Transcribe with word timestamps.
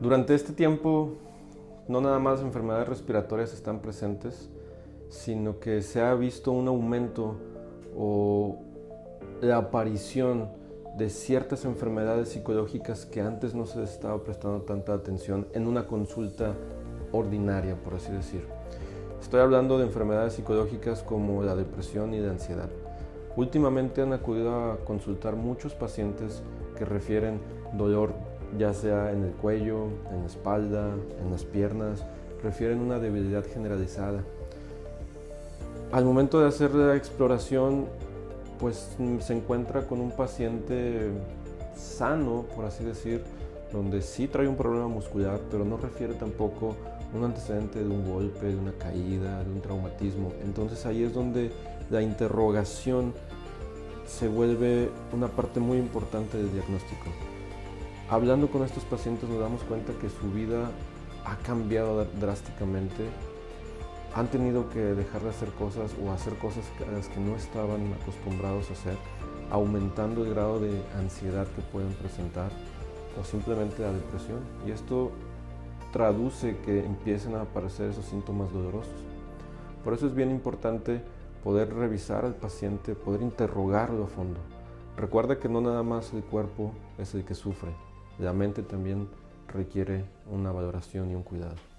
Durante 0.00 0.34
este 0.34 0.54
tiempo, 0.54 1.18
no 1.86 2.00
nada 2.00 2.18
más 2.18 2.40
enfermedades 2.40 2.88
respiratorias 2.88 3.52
están 3.52 3.80
presentes, 3.80 4.48
sino 5.10 5.60
que 5.60 5.82
se 5.82 6.00
ha 6.00 6.14
visto 6.14 6.52
un 6.52 6.68
aumento 6.68 7.36
o 7.94 8.56
la 9.42 9.58
aparición 9.58 10.48
de 10.96 11.10
ciertas 11.10 11.66
enfermedades 11.66 12.30
psicológicas 12.30 13.04
que 13.04 13.20
antes 13.20 13.54
no 13.54 13.66
se 13.66 13.82
estaba 13.82 14.24
prestando 14.24 14.62
tanta 14.62 14.94
atención 14.94 15.46
en 15.52 15.66
una 15.66 15.86
consulta 15.86 16.54
ordinaria, 17.12 17.76
por 17.76 17.94
así 17.94 18.10
decir. 18.10 18.46
Estoy 19.20 19.40
hablando 19.40 19.76
de 19.76 19.84
enfermedades 19.84 20.32
psicológicas 20.32 21.02
como 21.02 21.42
la 21.42 21.54
depresión 21.54 22.14
y 22.14 22.20
la 22.20 22.30
ansiedad. 22.30 22.70
Últimamente 23.36 24.00
han 24.00 24.14
acudido 24.14 24.54
a 24.54 24.78
consultar 24.78 25.36
muchos 25.36 25.74
pacientes 25.74 26.42
que 26.78 26.86
refieren 26.86 27.38
dolor 27.74 28.29
ya 28.58 28.72
sea 28.74 29.12
en 29.12 29.24
el 29.24 29.32
cuello, 29.32 29.86
en 30.10 30.20
la 30.20 30.26
espalda, 30.26 30.94
en 31.20 31.30
las 31.30 31.44
piernas, 31.44 32.04
refieren 32.42 32.80
una 32.80 32.98
debilidad 32.98 33.44
generalizada. 33.44 34.24
Al 35.92 36.04
momento 36.04 36.40
de 36.40 36.48
hacer 36.48 36.74
la 36.74 36.96
exploración, 36.96 37.86
pues 38.58 38.96
se 39.20 39.32
encuentra 39.34 39.86
con 39.86 40.00
un 40.00 40.10
paciente 40.10 41.10
sano, 41.76 42.44
por 42.54 42.64
así 42.64 42.84
decir, 42.84 43.22
donde 43.72 44.02
sí 44.02 44.28
trae 44.28 44.48
un 44.48 44.56
problema 44.56 44.88
muscular, 44.88 45.40
pero 45.50 45.64
no 45.64 45.76
refiere 45.76 46.14
tampoco 46.14 46.76
un 47.14 47.24
antecedente 47.24 47.80
de 47.80 47.88
un 47.88 48.10
golpe, 48.10 48.46
de 48.46 48.56
una 48.56 48.72
caída, 48.72 49.42
de 49.42 49.50
un 49.50 49.60
traumatismo. 49.60 50.32
Entonces 50.44 50.84
ahí 50.86 51.02
es 51.02 51.12
donde 51.12 51.50
la 51.90 52.02
interrogación 52.02 53.12
se 54.06 54.28
vuelve 54.28 54.90
una 55.12 55.28
parte 55.28 55.60
muy 55.60 55.78
importante 55.78 56.36
del 56.36 56.52
diagnóstico. 56.52 57.06
Hablando 58.10 58.50
con 58.50 58.64
estos 58.64 58.84
pacientes 58.84 59.28
nos 59.28 59.38
damos 59.38 59.62
cuenta 59.62 59.92
que 59.92 60.08
su 60.08 60.32
vida 60.32 60.72
ha 61.24 61.36
cambiado 61.46 62.04
drásticamente. 62.18 63.06
Han 64.16 64.26
tenido 64.26 64.68
que 64.68 64.80
dejar 64.80 65.22
de 65.22 65.28
hacer 65.30 65.50
cosas 65.50 65.94
o 66.04 66.10
hacer 66.10 66.34
cosas 66.38 66.64
a 66.84 66.90
las 66.90 67.08
que 67.08 67.20
no 67.20 67.36
estaban 67.36 67.92
acostumbrados 68.02 68.68
a 68.68 68.72
hacer, 68.72 68.96
aumentando 69.52 70.24
el 70.24 70.34
grado 70.34 70.58
de 70.58 70.82
ansiedad 70.98 71.46
que 71.54 71.62
pueden 71.62 71.92
presentar 71.92 72.50
o 73.20 73.22
simplemente 73.22 73.80
la 73.80 73.92
depresión. 73.92 74.40
Y 74.66 74.72
esto 74.72 75.12
traduce 75.92 76.56
que 76.64 76.84
empiecen 76.84 77.36
a 77.36 77.42
aparecer 77.42 77.90
esos 77.90 78.06
síntomas 78.06 78.52
dolorosos. 78.52 79.04
Por 79.84 79.94
eso 79.94 80.08
es 80.08 80.16
bien 80.16 80.32
importante 80.32 81.00
poder 81.44 81.72
revisar 81.72 82.24
al 82.24 82.34
paciente, 82.34 82.96
poder 82.96 83.22
interrogarlo 83.22 84.02
a 84.02 84.08
fondo. 84.08 84.40
Recuerda 84.96 85.38
que 85.38 85.48
no 85.48 85.60
nada 85.60 85.84
más 85.84 86.12
el 86.12 86.24
cuerpo 86.24 86.72
es 86.98 87.14
el 87.14 87.24
que 87.24 87.36
sufre, 87.36 87.70
la 88.20 88.32
mente 88.32 88.62
también 88.62 89.08
requiere 89.48 90.04
una 90.30 90.52
valoración 90.52 91.10
y 91.10 91.14
un 91.14 91.22
cuidado. 91.22 91.69